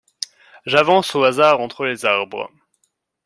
[0.65, 2.49] J’avance au hasard entre les arbres.